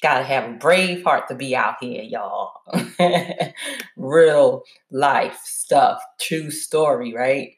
[0.00, 2.52] Gotta have a brave heart to be out here, y'all.
[3.96, 7.54] Real life stuff, true story, right?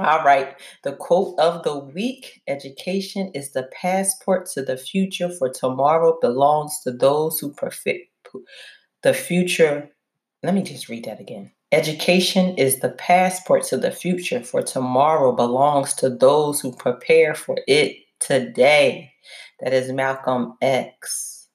[0.00, 0.54] All right.
[0.82, 6.80] The quote of the week Education is the passport to the future, for tomorrow belongs
[6.84, 8.10] to those who perfect
[9.02, 9.90] the future.
[10.42, 11.52] Let me just read that again.
[11.72, 17.58] Education is the passport to the future, for tomorrow belongs to those who prepare for
[17.68, 19.12] it today.
[19.60, 21.48] That is Malcolm X.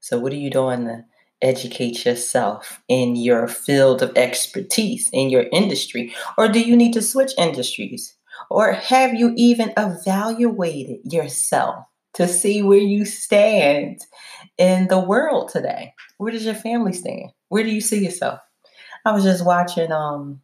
[0.00, 1.04] So, what are you doing to
[1.42, 6.14] educate yourself in your field of expertise, in your industry?
[6.38, 8.16] Or do you need to switch industries?
[8.50, 11.84] Or have you even evaluated yourself
[12.14, 14.00] to see where you stand
[14.58, 15.94] in the world today?
[16.18, 17.30] Where does your family stand?
[17.48, 18.40] Where do you see yourself?
[19.04, 20.40] I was just watching um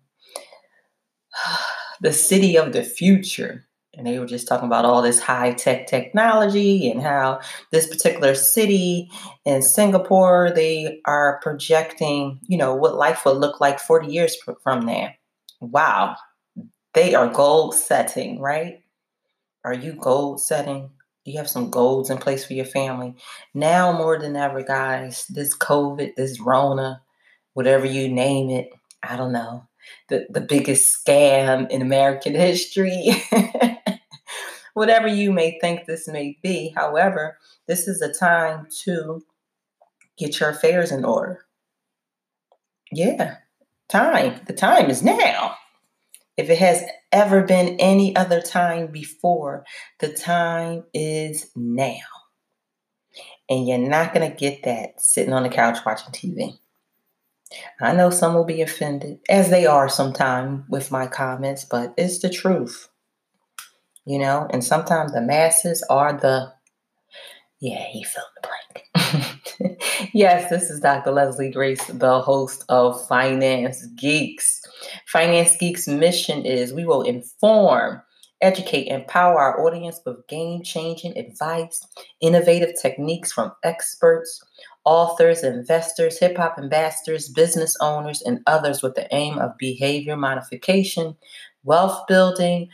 [2.00, 3.67] the city of the future
[3.98, 7.40] and they were just talking about all this high tech technology and how
[7.72, 9.10] this particular city
[9.44, 14.86] in Singapore they are projecting, you know, what life will look like 40 years from
[14.86, 15.16] there.
[15.60, 16.14] Wow.
[16.94, 18.84] They are goal setting, right?
[19.64, 20.90] Are you goal setting?
[21.24, 23.16] Do you have some goals in place for your family?
[23.52, 27.02] Now more than ever, guys, this COVID, this Rona,
[27.54, 28.70] whatever you name it,
[29.02, 29.66] I don't know.
[30.08, 33.10] The, the biggest scam in American history.
[34.78, 36.72] Whatever you may think this may be.
[36.74, 39.22] However, this is a time to
[40.16, 41.44] get your affairs in order.
[42.92, 43.36] Yeah,
[43.88, 44.40] time.
[44.46, 45.56] The time is now.
[46.36, 49.64] If it has ever been any other time before,
[49.98, 51.98] the time is now.
[53.50, 56.56] And you're not going to get that sitting on the couch watching TV.
[57.80, 62.20] I know some will be offended, as they are sometimes with my comments, but it's
[62.20, 62.88] the truth
[64.08, 66.50] you know, and sometimes the masses are the,
[67.60, 69.80] yeah, he filled the blank.
[70.14, 71.10] yes, this is Dr.
[71.10, 74.62] Leslie Grace, the host of Finance Geeks.
[75.08, 78.00] Finance Geeks' mission is we will inform,
[78.40, 81.86] educate, empower our audience with game changing advice,
[82.22, 84.42] innovative techniques from experts,
[84.86, 91.14] authors, investors, hip hop ambassadors, business owners, and others with the aim of behavior modification,
[91.62, 92.70] wealth building,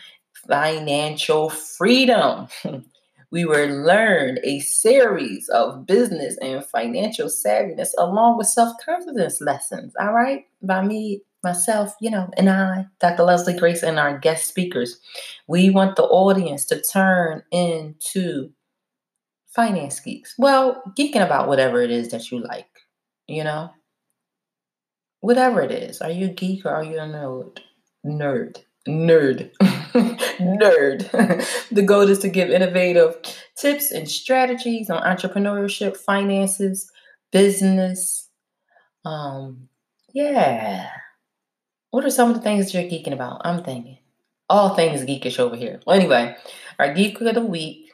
[0.48, 2.48] financial freedom.
[3.30, 9.92] we will learn a series of business and financial savviness along with self confidence lessons,
[10.00, 13.24] all right, by me, myself, you know, and I, Dr.
[13.24, 15.00] Leslie Grace, and our guest speakers.
[15.48, 18.50] We want the audience to turn into
[19.54, 20.34] finance geeks.
[20.38, 22.70] Well, geeking about whatever it is that you like,
[23.26, 23.70] you know,
[25.20, 26.00] whatever it is.
[26.00, 27.58] Are you a geek or are you a nerd?
[28.06, 29.50] Nerd nerd.
[30.40, 31.68] nerd.
[31.70, 33.16] the goal is to give innovative
[33.56, 36.90] tips and strategies on entrepreneurship, finances,
[37.32, 38.28] business.
[39.04, 39.68] Um,
[40.12, 40.88] yeah.
[41.90, 43.42] What are some of the things you're geeking about?
[43.44, 43.98] I'm thinking.
[44.50, 45.80] All things geekish over here.
[45.86, 46.36] Well, anyway,
[46.78, 47.92] our geek of the week,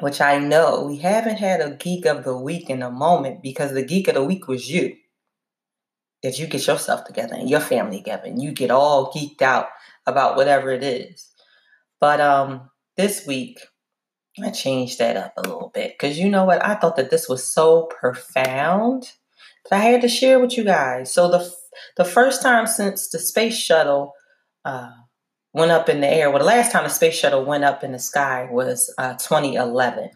[0.00, 3.72] which I know we haven't had a geek of the week in a moment because
[3.72, 4.96] the geek of the week was you.
[6.22, 9.66] That you get yourself together and your family together and you get all geeked out
[10.06, 11.30] about whatever it is.
[12.00, 13.58] But um, this week,
[14.42, 16.64] I changed that up a little bit because you know what?
[16.64, 19.12] I thought that this was so profound
[19.70, 21.12] that I had to share with you guys.
[21.12, 21.50] So the
[21.96, 24.12] the first time since the space shuttle
[24.64, 24.90] uh,
[25.52, 27.92] went up in the air, well, the last time the space shuttle went up in
[27.92, 30.10] the sky was uh, 2011.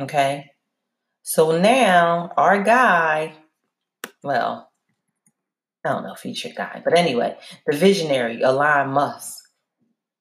[0.00, 0.50] Okay,
[1.22, 3.34] so now our guy,
[4.22, 4.67] well,
[5.84, 6.82] I don't know, featured guy.
[6.84, 7.36] But anyway,
[7.66, 9.44] the visionary, Elon Musk,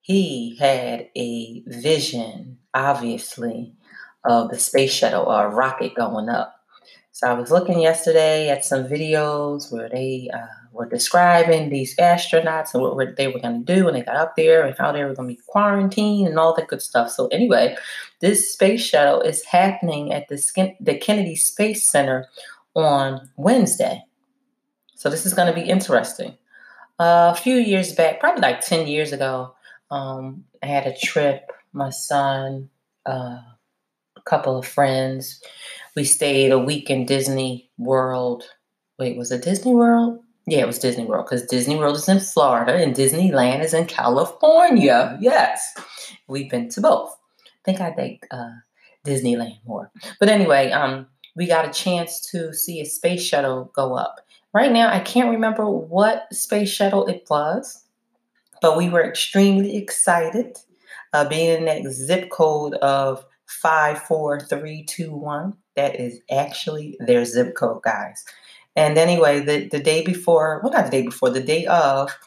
[0.01, 3.73] he had a vision, obviously,
[4.23, 6.53] of the space shuttle or a rocket going up.
[7.11, 10.37] So I was looking yesterday at some videos where they uh,
[10.71, 14.35] were describing these astronauts and what they were going to do when they got up
[14.35, 17.09] there and how they were going to be quarantined and all that good stuff.
[17.09, 17.75] So anyway,
[18.21, 22.27] this space shuttle is happening at the, the Kennedy Space Center
[22.75, 24.03] on Wednesday.
[24.97, 26.37] So this is going to be interesting.
[26.99, 29.55] Uh, a few years back, probably like 10 years ago,
[29.91, 32.69] um, I had a trip, my son,
[33.07, 33.39] uh,
[34.17, 35.41] a couple of friends
[35.97, 38.43] we stayed a week in Disney World.
[38.99, 40.19] Wait, was it Disney World?
[40.45, 43.87] Yeah, it was Disney World because Disney World is in Florida and Disneyland is in
[43.87, 45.17] California.
[45.19, 45.73] Yes,
[46.27, 47.17] we've been to both.
[47.43, 48.51] I think I like uh,
[49.07, 49.91] Disneyland more.
[50.19, 54.19] But anyway, um, we got a chance to see a space shuttle go up.
[54.57, 57.83] Right now, I can't remember what space shuttle it was,
[58.59, 60.57] but we were extremely excited
[61.13, 65.53] uh, being in that zip code of 54321.
[65.75, 68.25] That is actually their zip code, guys.
[68.75, 72.17] And anyway, the, the day before, well, not the day before, the day of,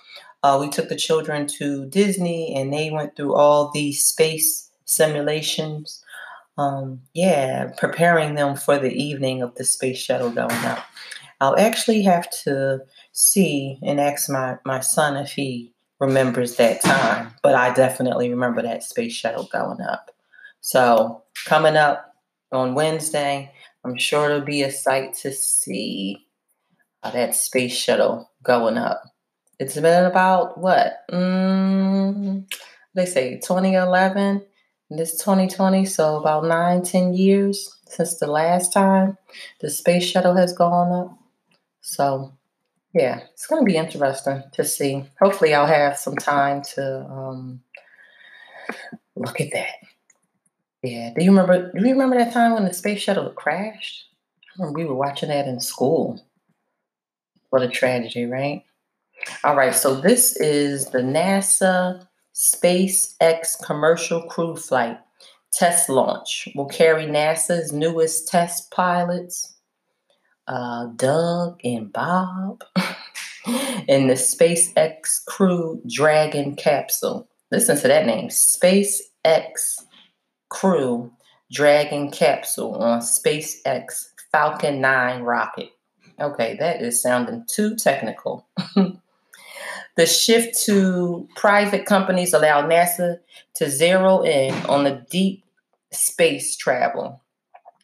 [0.45, 6.05] uh, we took the children to Disney and they went through all these space simulations.
[6.57, 10.87] Um, yeah, preparing them for the evening of the space shuttle going up.
[11.41, 12.81] I'll actually have to
[13.13, 18.63] see and ask my, my son if he remembers that time, but I definitely remember
[18.63, 20.11] that space shuttle going up.
[20.61, 22.15] So, coming up
[22.53, 23.53] on Wednesday,
[23.85, 26.27] I'm sure it'll be a sight to see
[27.03, 29.03] uh, that space shuttle going up.
[29.59, 31.05] It's been about what?
[31.11, 32.47] Mm,
[32.95, 34.43] they say 2011,
[34.91, 39.17] this 2020, so about nine, 10 years since the last time
[39.61, 41.20] the space shuttle has gone up.
[41.81, 42.33] So,
[42.95, 45.05] yeah, it's going to be interesting to see.
[45.21, 47.61] Hopefully, I'll have some time to um,
[49.17, 49.75] look at that.
[50.83, 51.13] Yeah.
[51.17, 51.73] Do you remember?
[51.73, 54.07] Do you remember that time when the space shuttle crashed?
[54.43, 56.25] I remember we were watching that in school.
[57.51, 58.65] What a tragedy, right?
[59.45, 59.75] All right.
[59.75, 64.99] So this is the NASA SpaceX commercial crew flight
[65.53, 66.49] test launch.
[66.55, 69.55] Will carry NASA's newest test pilots,
[70.51, 72.65] uh, Doug and Bob,
[73.89, 77.29] in the SpaceX Crew Dragon capsule.
[77.53, 79.83] Listen to that name, SpaceX
[80.49, 81.13] Crew
[81.53, 85.71] Dragon capsule on SpaceX Falcon 9 rocket.
[86.21, 88.47] Okay, that is sounding too technical.
[89.97, 93.19] the shift to private companies allowed NASA
[93.55, 95.45] to zero in on the deep
[95.93, 97.21] space travel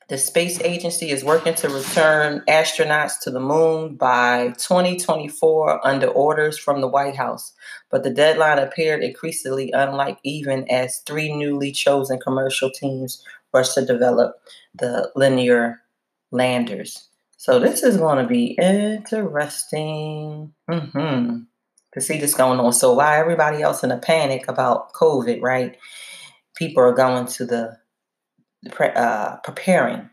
[0.08, 6.56] the space agency is working to return astronauts to the moon by 2024 under orders
[6.56, 7.52] from the White House,
[7.90, 13.20] but the deadline appeared increasingly unlike even as three newly chosen commercial teams
[13.52, 14.36] rush to develop
[14.74, 15.82] the lunar
[16.30, 17.08] landers.
[17.36, 21.38] So this is going to be interesting mm-hmm.
[21.94, 22.72] to see this going on.
[22.72, 25.76] So while everybody else in a panic about COVID, right?
[26.54, 27.76] People are going to the
[28.70, 30.10] pre- uh, preparing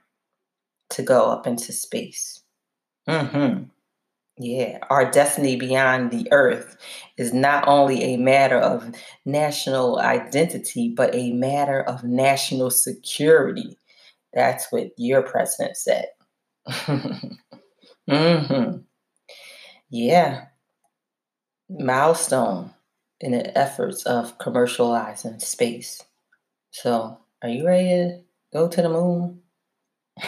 [0.92, 2.42] to go up into space.
[3.08, 3.64] Mm-hmm.
[4.40, 6.78] Yeah, our destiny beyond the earth
[7.18, 8.92] is not only a matter of
[9.26, 13.78] national identity, but a matter of national security.
[14.34, 16.08] That's what your president said.
[18.10, 18.78] mm-hmm.
[19.92, 20.46] Yeah.
[21.70, 22.74] Milestone
[23.20, 26.02] in the efforts of commercializing space.
[26.72, 28.23] So, are you ready to
[28.54, 29.42] go to the moon.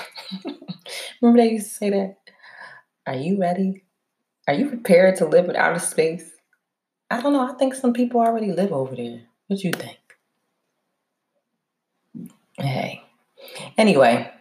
[1.22, 2.18] Remember they used to say that?
[3.08, 3.86] Are you ready?
[4.48, 6.32] Are you prepared to live in outer space?
[7.10, 7.48] I don't know.
[7.48, 9.22] I think some people already live over there.
[9.48, 9.98] What do you think?
[12.58, 13.02] Hey.
[13.78, 14.32] Anyway,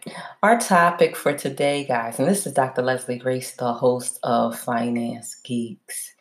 [0.41, 2.81] our topic for today, guys, and this is Dr.
[2.81, 6.13] Leslie Grace, the host of Finance Geeks.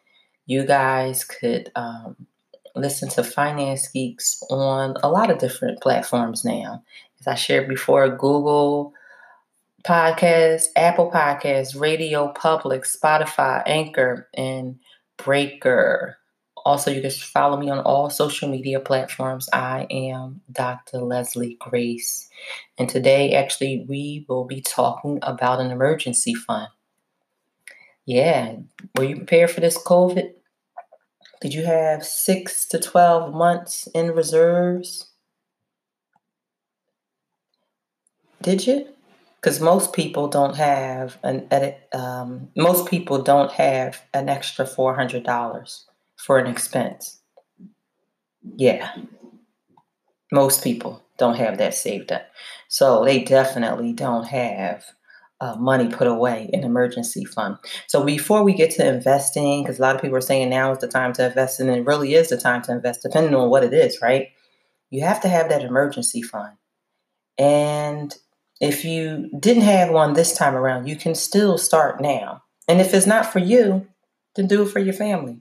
[0.47, 2.27] You guys could um,
[2.75, 6.83] listen to Finance Geeks on a lot of different platforms now
[7.25, 8.93] as I shared before, Google
[9.83, 14.79] Podcasts, Apple Podcasts, Radio Public, Spotify, Anchor, and
[15.17, 16.19] Breaker.
[16.65, 19.49] Also, you can follow me on all social media platforms.
[19.53, 20.99] I am Dr.
[20.99, 22.29] Leslie Grace.
[22.79, 26.69] And today, actually, we will be talking about an emergency fund.
[28.07, 28.57] Yeah,
[28.97, 30.33] were you prepared for this COVID?
[31.41, 35.11] Did you have six to 12 months in reserves?
[38.45, 38.87] Did you?
[39.41, 41.89] Because most people don't have an edit.
[41.95, 45.87] Um, most people don't have an extra four hundred dollars
[46.19, 47.23] for an expense.
[48.57, 48.91] Yeah,
[50.31, 52.27] most people don't have that saved up,
[52.69, 54.85] so they definitely don't have
[55.41, 57.57] uh, money put away in emergency fund.
[57.87, 60.81] So before we get to investing, because a lot of people are saying now is
[60.81, 63.65] the time to invest, and it really is the time to invest, depending on what
[63.65, 64.29] it is, right?
[64.91, 66.57] You have to have that emergency fund.
[67.39, 68.15] And
[68.61, 72.43] if you didn't have one this time around, you can still start now.
[72.69, 73.87] And if it's not for you,
[74.37, 75.41] then do it for your family.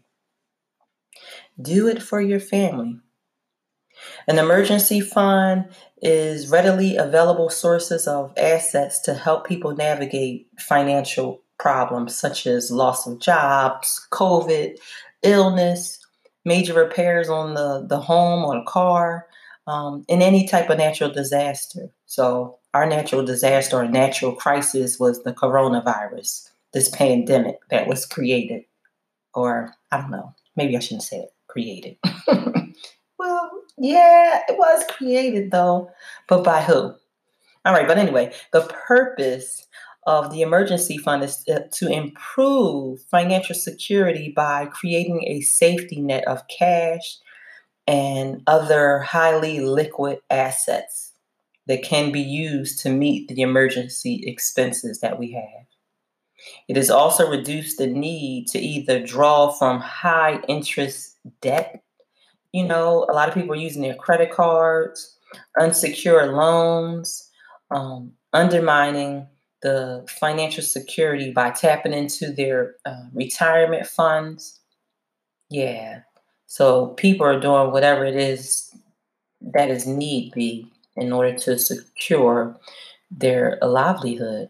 [1.61, 2.99] Do it for your family.
[4.27, 5.65] An emergency fund
[6.01, 13.07] is readily available sources of assets to help people navigate financial problems such as loss
[13.07, 14.77] of jobs, COVID,
[15.21, 15.99] illness,
[16.43, 19.27] major repairs on the, the home or the car,
[19.67, 21.89] um, and any type of natural disaster.
[22.05, 28.63] So, our natural disaster or natural crisis was the coronavirus, this pandemic that was created.
[29.33, 31.97] Or, I don't know, maybe I shouldn't say it, created.
[33.19, 35.91] well, yeah, it was created though,
[36.27, 36.95] but by who?
[37.65, 39.67] All right, but anyway, the purpose
[40.05, 46.27] of the emergency fund is uh, to improve financial security by creating a safety net
[46.27, 47.19] of cash
[47.87, 51.12] and other highly liquid assets
[51.67, 55.65] that can be used to meet the emergency expenses that we have.
[56.67, 61.83] It has also reduced the need to either draw from high interest debt
[62.53, 65.17] you know, a lot of people are using their credit cards,
[65.59, 67.29] unsecured loans,
[67.71, 69.27] um, undermining
[69.63, 74.61] the financial security by tapping into their uh, retirement funds.
[75.49, 76.01] Yeah.
[76.45, 78.69] So people are doing whatever it is
[79.41, 82.57] that is need be in order to secure
[83.09, 84.49] their livelihood.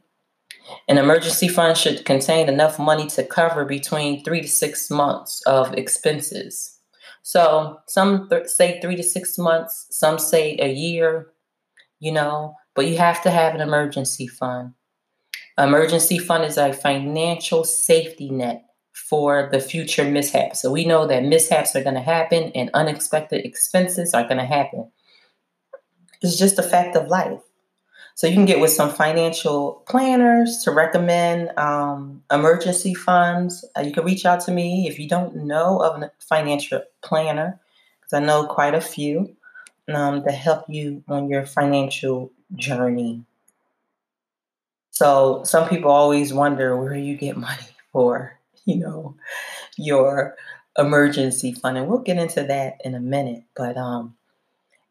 [0.88, 5.74] An emergency fund should contain enough money to cover between three to six months of
[5.74, 6.80] expenses.
[7.22, 11.32] So some th- say three to six months, some say a year,
[12.00, 14.74] you know, but you have to have an emergency fund.
[15.58, 20.62] Emergency fund is a financial safety net for the future mishaps.
[20.62, 24.46] So we know that mishaps are going to happen and unexpected expenses are going to
[24.46, 24.92] happen.
[26.24, 27.42] It's just a fact of life.
[28.16, 33.66] So you can get with some financial planners to recommend um, emergency funds.
[33.76, 37.60] Uh, you can reach out to me if you don't know of a financial planner,
[38.00, 39.36] because I know quite a few
[39.88, 43.24] um, to help you on your financial journey.
[44.92, 49.16] So some people always wonder where you get money for, you know,
[49.76, 50.36] your
[50.78, 53.44] emergency fund, and we'll get into that in a minute.
[53.56, 54.16] But um,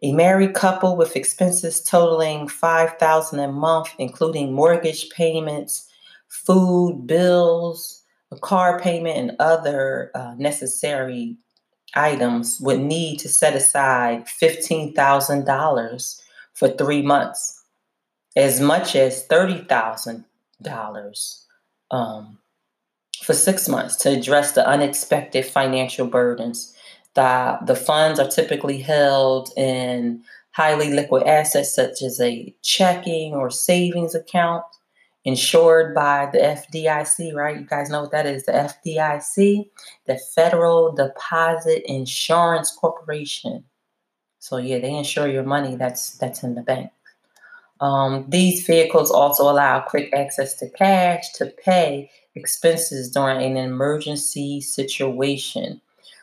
[0.02, 5.88] a married couple with expenses totaling 5000 a month, including mortgage payments,
[6.28, 11.36] food, bills, a car payment, and other uh, necessary
[11.94, 16.20] items, would need to set aside $15,000
[16.54, 17.62] for three months,
[18.34, 21.44] as much as $30,000
[21.90, 22.38] um,
[23.22, 26.74] for six months to address the unexpected financial burdens
[27.14, 33.50] the, the funds are typically held in highly liquid assets such as a checking or
[33.50, 34.64] savings account
[35.24, 37.58] insured by the FDIC, right?
[37.58, 39.68] You guys know what that is the FDIC,
[40.06, 43.64] the Federal Deposit Insurance Corporation.
[44.38, 46.90] So yeah, they insure your money that's that's in the bank.
[47.80, 54.60] Um, these vehicles also allow quick access to cash to pay expenses during an emergency
[54.60, 55.80] situation.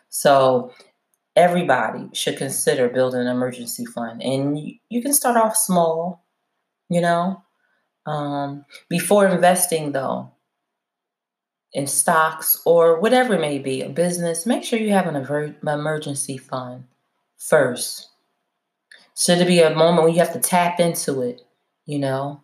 [0.09, 0.73] So
[1.35, 4.21] everybody should consider building an emergency fund.
[4.21, 6.25] And you, can start off small,
[6.89, 7.43] you know.
[8.05, 10.31] Um, before investing, though,
[11.73, 16.37] in stocks or whatever it may be, a business, make sure you have an emergency
[16.37, 16.85] fund
[17.37, 18.09] first.
[19.15, 21.41] Should it be a moment when you have to tap into it,
[21.85, 22.41] you know,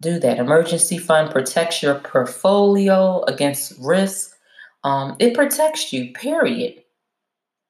[0.00, 0.38] do that.
[0.38, 4.36] Emergency fund protects your portfolio against risk.
[4.84, 6.82] Um, it protects you, period.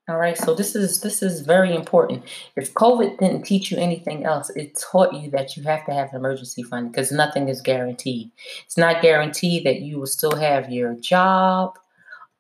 [0.09, 2.25] All right, so this is this is very important.
[2.57, 6.11] If COVID didn't teach you anything else, it taught you that you have to have
[6.11, 8.33] an emergency fund because nothing is guaranteed.
[8.67, 11.79] It's not guaranteed that you will still have your job.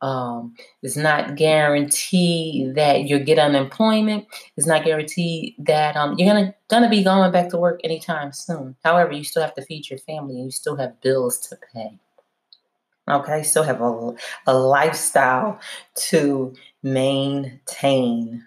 [0.01, 4.27] Um, it's not guaranteed that you'll get unemployment.
[4.57, 8.75] It's not guaranteed that um, you're gonna gonna be going back to work anytime soon.
[8.83, 12.01] However, you still have to feed your family and you still have bills to pay.
[13.13, 14.15] Okay, still have a,
[14.47, 15.59] a lifestyle
[16.09, 18.47] to maintain.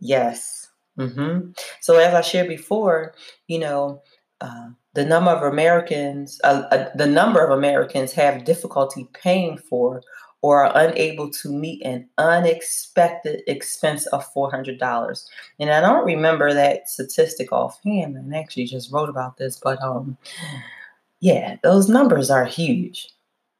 [0.00, 0.68] Yes.
[0.98, 1.50] Mm-hmm.
[1.80, 3.14] So, as I shared before,
[3.46, 4.02] you know,
[4.40, 10.02] uh, the number of Americans, uh, uh, the number of Americans have difficulty paying for
[10.40, 15.24] or are unable to meet an unexpected expense of $400.
[15.58, 19.82] And I don't remember that statistic offhand, and I actually just wrote about this, but
[19.82, 20.16] um,
[21.20, 23.08] yeah, those numbers are huge.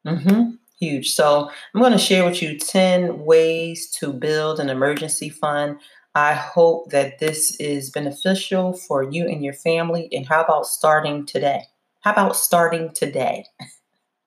[0.08, 0.50] Mm-hmm.
[0.80, 1.10] Huge.
[1.10, 5.78] So I'm going to share with you 10 ways to build an emergency fund.
[6.14, 10.08] I hope that this is beneficial for you and your family.
[10.12, 11.64] And how about starting today?
[12.00, 13.44] How about starting today?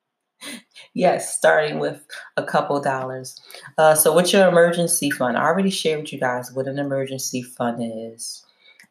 [0.94, 2.06] yes, starting with
[2.38, 3.40] a couple dollars.
[3.78, 5.38] Uh, so, what's your emergency fund?
[5.38, 8.46] I already shared with you guys what an emergency fund is.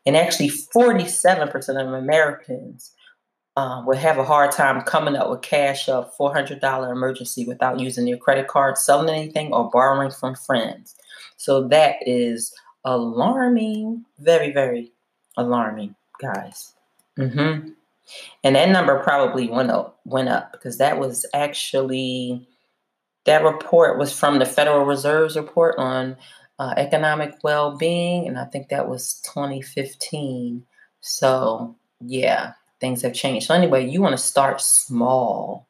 [0.06, 2.92] And actually, 47% of Americans
[3.56, 8.04] uh, would have a hard time coming up with cash of $400 emergency without using
[8.04, 10.94] their credit card, selling anything, or borrowing from friends.
[11.36, 12.54] So that is
[12.84, 14.92] alarming, very, very
[15.36, 16.74] alarming, guys.
[17.18, 17.70] Mm-hmm.
[18.42, 22.46] And that number probably went up, went up because that was actually
[23.26, 26.16] that report was from the Federal Reserve's report on
[26.58, 30.64] uh, economic well-being, and I think that was 2015.
[31.00, 33.46] So yeah, things have changed.
[33.46, 35.68] So anyway, you want to start small.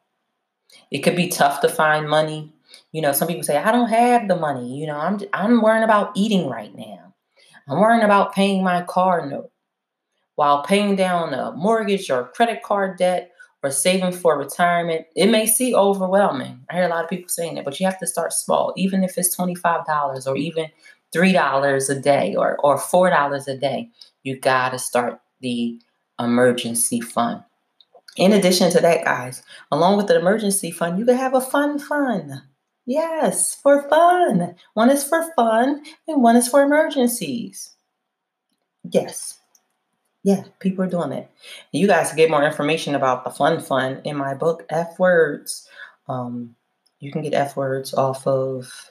[0.89, 2.53] It could be tough to find money.
[2.91, 4.77] You know, some people say, I don't have the money.
[4.79, 7.13] You know, I'm I'm worrying about eating right now.
[7.67, 9.51] I'm worrying about paying my car note
[10.35, 13.31] while paying down a mortgage or credit card debt
[13.63, 15.05] or saving for retirement.
[15.15, 16.65] It may seem overwhelming.
[16.69, 19.03] I hear a lot of people saying that, but you have to start small, even
[19.03, 20.67] if it's $25 or even
[21.15, 23.89] $3 a day or, or $4 a day.
[24.23, 25.79] You got to start the
[26.19, 27.43] emergency fund.
[28.17, 29.41] In addition to that, guys,
[29.71, 32.41] along with the emergency fund, you can have a fun fund.
[32.85, 34.55] Yes, for fun.
[34.73, 37.75] One is for fun and one is for emergencies.
[38.83, 39.39] Yes.
[40.23, 41.31] Yeah, people are doing it.
[41.71, 45.67] You guys can get more information about the fun fund in my book, F Words.
[46.07, 46.55] Um,
[46.99, 48.90] you can get F Words off of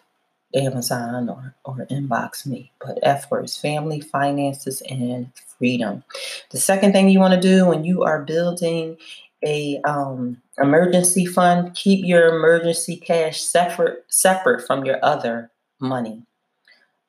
[0.55, 2.73] Amazon or, or inbox me.
[2.85, 6.03] But F words family, finances, and freedom.
[6.51, 8.97] The second thing you want to do when you are building
[9.45, 16.23] a um, emergency fund, keep your emergency cash separate separate from your other money.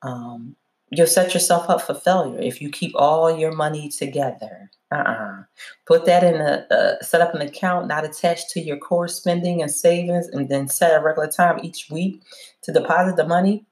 [0.01, 0.55] Um,
[0.91, 4.69] you'll set yourself up for failure if you keep all your money together.
[4.93, 5.43] Uh-uh.
[5.88, 9.62] Put that in a uh, set up an account not attached to your core spending
[9.62, 12.21] and savings, and then set a regular time each week
[12.63, 13.65] to deposit the money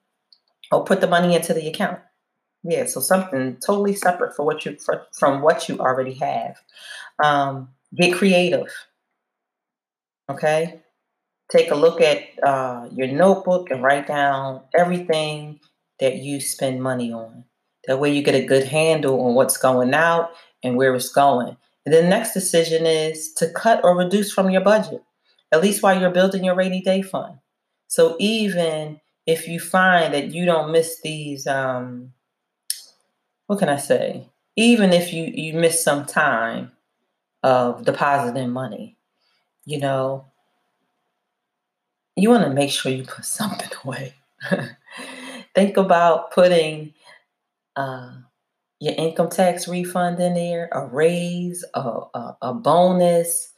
[0.72, 2.00] or put the money into the account.
[2.64, 6.62] Yeah, so something totally separate for what you for, from what you already have.
[7.22, 8.72] Um, get creative.
[10.30, 10.82] Okay,
[11.52, 15.60] take a look at uh, your notebook and write down everything
[16.00, 17.46] that you spend money on.
[17.88, 20.32] That way, you get a good handle on what's going out
[20.64, 21.56] and where it's going.
[21.86, 25.02] And the next decision is to cut or reduce from your budget,
[25.52, 27.40] at least while you're building your rainy day fund.
[27.88, 32.14] So even if you find that you don't miss these, um,
[33.48, 34.30] what can I say?
[34.56, 36.72] Even if you you miss some time
[37.42, 38.98] of depositing money,
[39.66, 40.26] you know,
[42.16, 44.14] you want to make sure you put something away.
[45.60, 46.94] Think about putting
[47.76, 48.14] uh,
[48.80, 53.52] your income tax refund in there, a raise, a, a, a bonus,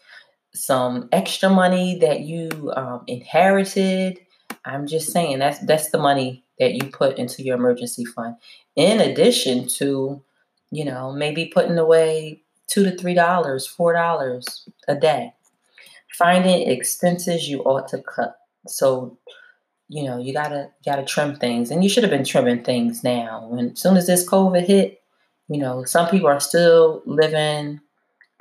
[0.56, 4.20] some extra money that you um, inherited.
[4.66, 8.36] I'm just saying that's that's the money that you put into your emergency fund.
[8.76, 10.24] In addition to,
[10.72, 15.34] you know, maybe putting away two to three dollars, four dollars a day.
[16.18, 18.38] Finding expenses you ought to cut.
[18.66, 19.20] So
[19.91, 23.45] you know, you gotta gotta trim things, and you should have been trimming things now.
[23.49, 25.01] When as soon as this COVID hit,
[25.49, 27.82] you know, some people are still living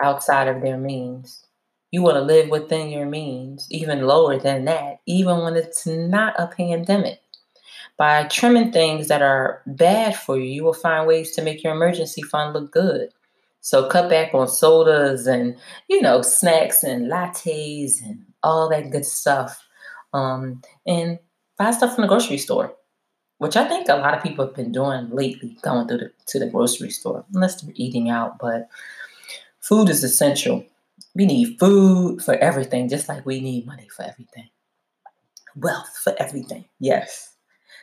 [0.00, 1.44] outside of their means.
[1.90, 6.38] You want to live within your means, even lower than that, even when it's not
[6.38, 7.20] a pandemic.
[7.96, 11.74] By trimming things that are bad for you, you will find ways to make your
[11.74, 13.08] emergency fund look good.
[13.60, 15.56] So cut back on sodas and,
[15.88, 19.66] you know, snacks and lattes and all that good stuff.
[20.12, 21.18] Um, and
[21.60, 22.74] buy stuff from the grocery store,
[23.36, 26.38] which I think a lot of people have been doing lately, going through the, to
[26.38, 28.38] the grocery store, unless they're eating out.
[28.38, 28.70] But
[29.60, 30.64] food is essential.
[31.14, 34.48] We need food for everything, just like we need money for everything.
[35.54, 37.34] Wealth for everything, yes.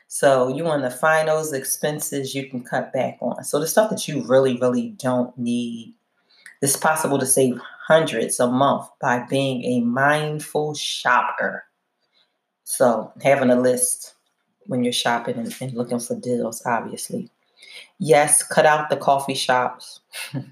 [0.07, 3.43] So you want to find those expenses you can cut back on.
[3.43, 5.93] So the stuff that you really, really don't need.
[6.63, 11.66] It's possible to save hundreds a month by being a mindful shopper.
[12.69, 14.13] So having a list
[14.65, 17.29] when you're shopping and, and looking for deals, obviously.
[17.97, 20.01] Yes, cut out the coffee shops.
[20.33, 20.51] and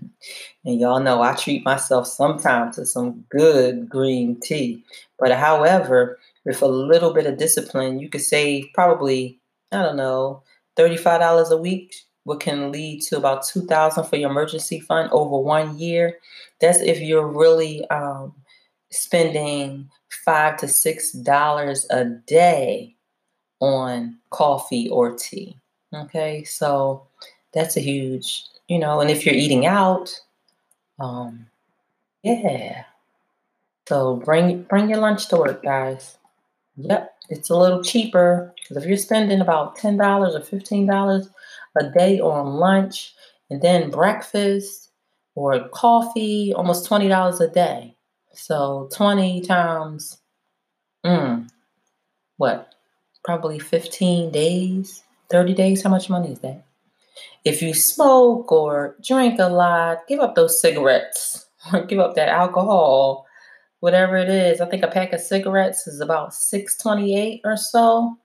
[0.64, 4.82] y'all know I treat myself sometimes to some good green tea.
[5.20, 9.38] But however, with a little bit of discipline, you could save probably,
[9.74, 10.42] I don't know,
[10.78, 15.78] $35 a week, what can lead to about 2000 for your emergency fund over one
[15.78, 16.18] year.
[16.62, 18.34] That's if you're really um,
[18.90, 19.90] spending
[20.24, 22.96] five to six dollars a day
[23.60, 25.58] on coffee or tea.
[25.94, 27.06] Okay, so
[27.54, 30.10] that's a huge, you know, and if you're eating out,
[31.00, 31.46] um,
[32.24, 32.84] yeah.
[33.88, 36.18] So bring bring your lunch to work, guys.
[36.78, 41.30] Yep, it's a little cheaper because if you're spending about ten dollars or fifteen dollars
[41.78, 43.14] a day on lunch
[43.50, 44.90] and then breakfast
[45.36, 47.95] or coffee, almost twenty dollars a day.
[48.36, 50.20] So twenty times,
[51.06, 51.48] mm,
[52.38, 52.74] what?
[53.24, 55.82] Probably fifteen days, thirty days.
[55.84, 56.66] How much money is that?
[57.44, 62.30] If you smoke or drink a lot, give up those cigarettes or give up that
[62.30, 63.26] alcohol,
[63.80, 64.62] whatever it is.
[64.62, 68.18] I think a pack of cigarettes is about 628 or so.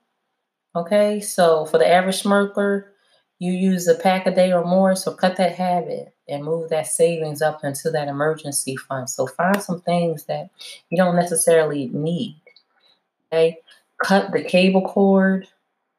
[0.75, 2.93] Okay, so for the average smoker,
[3.39, 6.87] you use a pack a day or more, so cut that habit and move that
[6.87, 9.09] savings up into that emergency fund.
[9.09, 10.49] So find some things that
[10.89, 12.41] you don't necessarily need.
[13.31, 13.57] Okay,
[14.03, 15.47] cut the cable cord.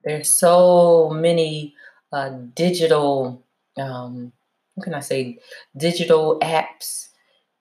[0.05, 1.75] There's so many
[2.12, 3.42] uh, digital,
[3.77, 4.33] um,
[4.75, 5.38] what can I say,
[5.77, 7.09] digital apps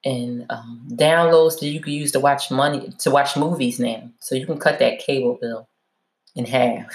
[0.04, 4.10] and um, downloads that you can use to watch money to watch movies now.
[4.20, 5.68] So you can cut that cable bill
[6.36, 6.88] in half.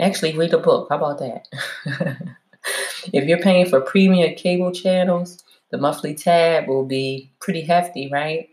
[0.00, 0.88] Actually, read a book.
[0.90, 2.26] How about that?
[3.12, 8.48] if you're paying for premium cable channels, the monthly tab will be pretty hefty, right?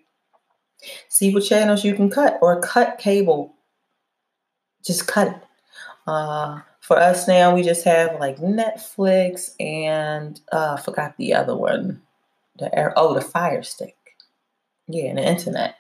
[1.10, 3.54] See what channels you can cut or cut cable.
[4.86, 5.44] Just cut it.
[6.08, 11.56] Uh, for us now, we just have like Netflix and uh, I forgot the other
[11.56, 12.02] one.
[12.58, 13.96] The air, oh, the Fire Stick.
[14.88, 15.76] Yeah, and the internet.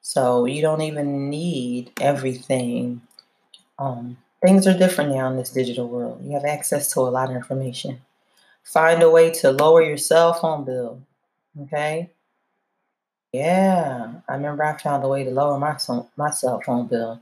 [0.00, 3.02] So you don't even need everything.
[3.78, 6.20] Um, things are different now in this digital world.
[6.24, 8.00] You have access to a lot of information.
[8.64, 11.02] Find a way to lower your cell phone bill.
[11.62, 12.10] Okay.
[13.32, 15.76] Yeah, I remember I found a way to lower my
[16.16, 17.20] my cell phone bill.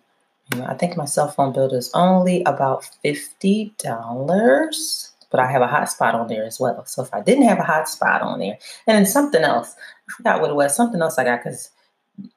[0.53, 6.15] I think my cell phone bill is only about $50, but I have a hotspot
[6.15, 6.85] on there as well.
[6.87, 9.77] So if I didn't have a hotspot on there, and then something else,
[10.09, 11.71] I forgot what it was, something else I got because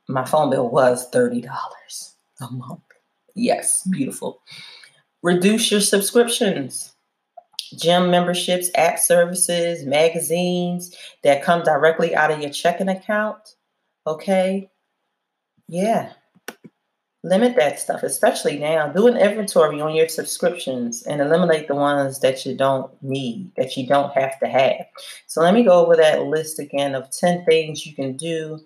[0.07, 1.47] my phone bill was $30
[2.41, 2.81] a month.
[3.35, 4.41] Yes, beautiful.
[5.21, 6.93] Reduce your subscriptions.
[7.77, 13.55] Gym memberships, app services, magazines that come directly out of your checking account.
[14.05, 14.69] Okay.
[15.67, 16.11] Yeah,
[17.23, 18.87] limit that stuff, especially now.
[18.89, 23.77] Do an inventory on your subscriptions and eliminate the ones that you don't need, that
[23.77, 24.85] you don't have to have.
[25.27, 28.59] So let me go over that list again of 10 things you can do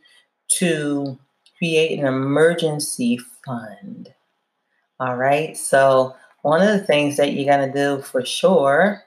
[0.54, 1.20] to
[1.58, 4.14] create an emergency fund.
[5.00, 5.56] All right.
[5.56, 9.04] So one of the things that you're going to do for sure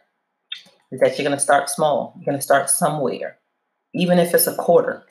[0.92, 2.14] is that you're going to start small.
[2.16, 3.38] You're going to start somewhere,
[3.94, 5.05] even if it's a quarter.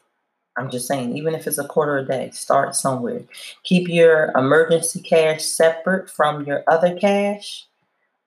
[0.57, 3.21] I'm just saying, even if it's a quarter a day, start somewhere.
[3.63, 7.65] Keep your emergency cash separate from your other cash,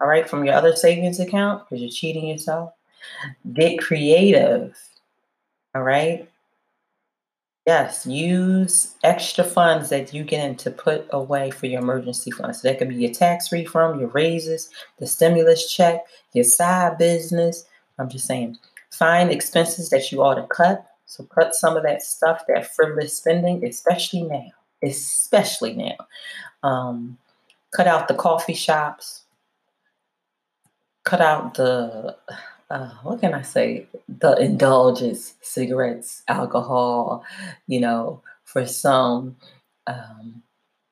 [0.00, 2.72] all right, from your other savings account because you're cheating yourself.
[3.52, 4.78] Get creative,
[5.74, 6.28] all right?
[7.66, 12.60] Yes, use extra funds that you get in to put away for your emergency funds.
[12.60, 17.64] So that could be your tax refund, your raises, the stimulus check, your side business.
[17.98, 18.58] I'm just saying,
[18.90, 23.18] find expenses that you ought to cut so cut some of that stuff, that frivolous
[23.18, 24.48] spending, especially now.
[24.82, 26.06] Especially now.
[26.62, 27.18] Um,
[27.70, 29.24] cut out the coffee shops.
[31.04, 32.16] Cut out the
[32.72, 33.86] uh, what can I say?
[34.08, 37.22] The indulgence, cigarettes, alcohol.
[37.66, 39.36] You know, for some,
[39.86, 40.42] um,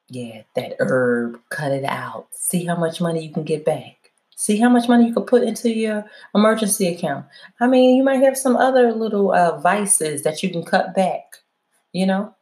[0.08, 1.40] yeah, that herb.
[1.48, 2.26] Cut it out.
[2.32, 4.12] See how much money you can get back.
[4.36, 7.24] See how much money you can put into your emergency account.
[7.60, 11.36] I mean, you might have some other little uh, vices that you can cut back,
[11.92, 12.34] you know?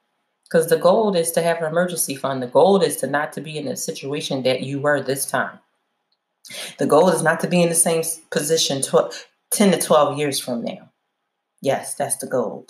[0.44, 2.42] Because the goal is to have an emergency fund.
[2.42, 5.58] The goal is to not to be in the situation that you were this time.
[6.78, 8.80] The goal is not to be in the same position
[9.50, 10.90] 10 to 12 years from now.
[11.60, 12.66] Yes, that's the goal.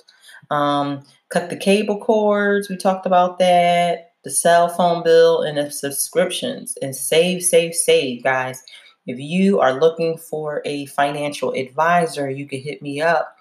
[0.50, 2.68] Um, cut the cable cords.
[2.68, 4.12] We talked about that.
[4.24, 6.76] The cell phone bill and the subscriptions.
[6.82, 8.62] And save, save, save, guys.
[9.06, 13.36] If you are looking for a financial advisor, you can hit me up,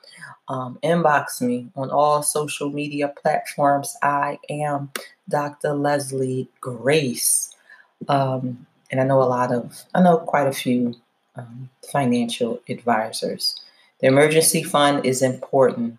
[0.47, 3.95] um, inbox me on all social media platforms.
[4.01, 4.91] I am
[5.27, 5.73] Dr.
[5.73, 7.53] Leslie Grace.
[8.07, 10.95] Um, and I know a lot of, I know quite a few
[11.37, 13.61] um, financial advisors.
[13.99, 15.97] The emergency fund is important,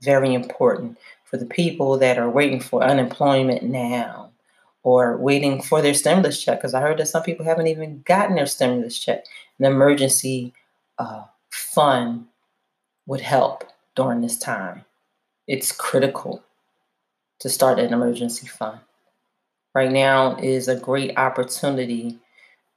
[0.00, 4.30] very important for the people that are waiting for unemployment now
[4.82, 8.36] or waiting for their stimulus check because I heard that some people haven't even gotten
[8.36, 9.24] their stimulus check.
[9.58, 10.52] An emergency
[10.98, 12.26] uh, fund
[13.06, 13.64] would help
[13.96, 14.84] during this time.
[15.46, 16.42] It's critical
[17.40, 18.80] to start an emergency fund.
[19.74, 22.18] Right now is a great opportunity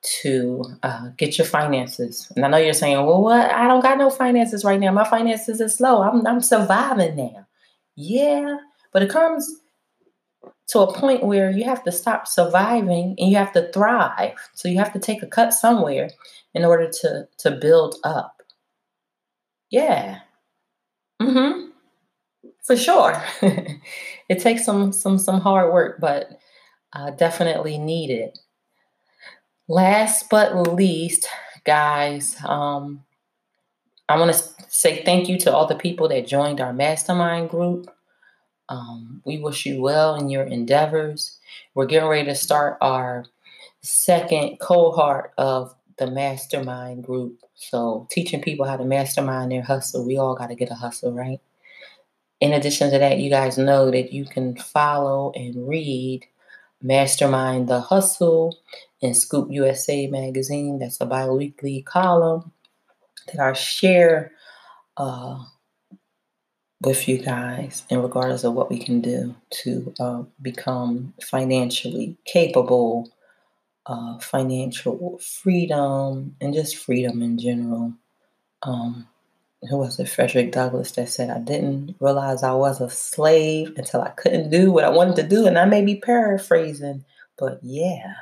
[0.02, 2.32] to uh, get your finances.
[2.36, 3.52] And I know you're saying, well, what?
[3.52, 4.92] I don't got no finances right now.
[4.92, 6.02] My finances are slow.
[6.02, 7.48] I'm, I'm surviving now.
[7.96, 8.58] Yeah,
[8.92, 9.62] but it comes
[10.68, 14.38] to a point where you have to stop surviving and you have to thrive.
[14.54, 16.10] So you have to take a cut somewhere
[16.54, 18.42] in order to, to build up.
[19.70, 20.20] Yeah.
[21.22, 21.70] Mm-hmm.
[22.64, 23.22] For sure.
[24.30, 26.40] it takes some some some hard work, but
[26.94, 28.38] uh, definitely needed.
[29.70, 31.28] Last but least,
[31.66, 33.04] guys, um,
[34.08, 37.88] I want to say thank you to all the people that joined our mastermind group.
[38.70, 41.38] Um, we wish you well in your endeavors.
[41.76, 43.26] We're getting ready to start our
[43.82, 47.38] second cohort of the mastermind group.
[47.56, 50.06] So, teaching people how to mastermind their hustle.
[50.06, 51.42] We all got to get a hustle, right?
[52.40, 56.26] In addition to that, you guys know that you can follow and read
[56.82, 58.58] Mastermind the Hustle
[59.02, 60.80] in Scoop USA magazine.
[60.80, 62.52] That's a bi weekly column
[63.28, 64.32] that I share
[64.98, 65.44] uh,
[66.82, 73.10] with you guys in regards of what we can do to uh, become financially capable,
[73.86, 77.94] uh, financial freedom, and just freedom in general.
[78.64, 79.08] Um,
[79.70, 80.10] who was it?
[80.10, 84.72] Frederick Douglass that said, I didn't realize I was a slave until I couldn't do
[84.72, 85.48] what I wanted to do.
[85.48, 87.04] And I may be paraphrasing,
[87.38, 88.14] but yeah,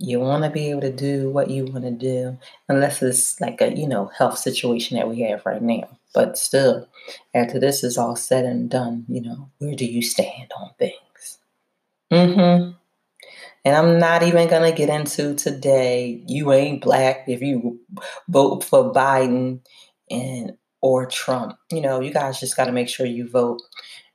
[0.00, 3.60] you want to be able to do what you want to do, unless it's like
[3.60, 5.98] a, you know, health situation that we have right now.
[6.14, 6.88] But still,
[7.34, 11.38] after this is all said and done, you know, where do you stand on things?
[12.10, 12.72] Mm-hmm.
[13.66, 17.78] And I'm not even to get into today, you ain't black if you
[18.26, 19.60] vote for Biden
[20.10, 21.58] and or Trump.
[21.70, 23.60] You know, you guys just got to make sure you vote.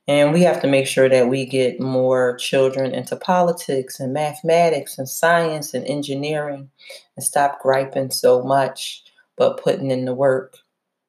[0.08, 4.98] And we have to make sure that we get more children into politics and mathematics
[4.98, 6.70] and science and engineering
[7.16, 9.02] and stop griping so much,
[9.36, 10.58] but putting in the work,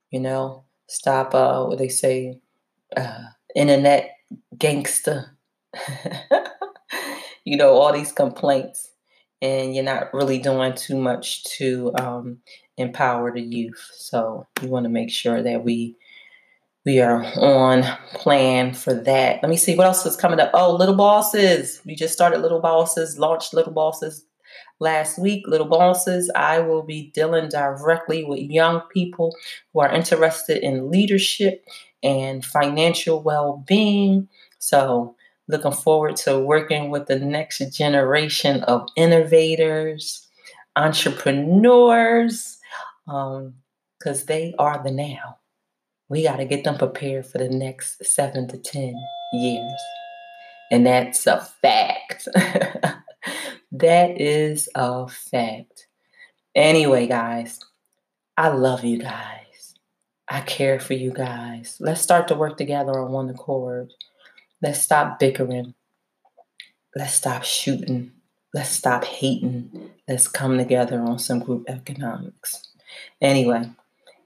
[0.09, 2.39] you know, stop, uh, what they say,
[2.95, 4.15] uh, internet
[4.57, 5.37] gangster.
[7.45, 8.91] you know, all these complaints,
[9.41, 12.39] and you're not really doing too much to um,
[12.77, 13.89] empower the youth.
[13.93, 15.95] So we want to make sure that we
[16.87, 19.43] we are on plan for that.
[19.43, 20.51] Let me see what else is coming up.
[20.53, 21.81] Oh, Little Bosses.
[21.85, 24.23] We just started Little Bosses, launched Little Bosses
[24.79, 25.45] last week.
[25.49, 29.35] Little Bosses, I will be dealing directly with young people
[29.73, 31.65] who are interested in leadership
[32.03, 34.29] and financial well being.
[34.59, 35.13] So,
[35.49, 40.25] looking forward to working with the next generation of innovators,
[40.77, 42.59] entrepreneurs,
[43.05, 45.37] because um, they are the now.
[46.09, 48.95] We got to get them prepared for the next seven to 10
[49.33, 49.81] years.
[50.71, 52.27] And that's a fact.
[53.71, 55.87] that is a fact.
[56.55, 57.59] Anyway, guys,
[58.37, 59.75] I love you guys.
[60.29, 61.77] I care for you guys.
[61.79, 63.93] Let's start to work together on one accord.
[64.61, 65.73] Let's stop bickering.
[66.95, 68.11] Let's stop shooting.
[68.53, 69.91] Let's stop hating.
[70.07, 72.67] Let's come together on some group economics.
[73.21, 73.69] Anyway,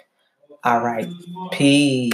[0.64, 1.08] All right.
[1.52, 2.12] Peace.